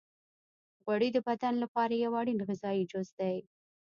غوړې 0.83 1.09
د 1.13 1.17
بدن 1.27 1.53
لپاره 1.63 1.93
یو 2.03 2.13
اړین 2.21 2.39
غذایي 2.47 2.83
جز 2.91 3.07
دی. 3.19 3.37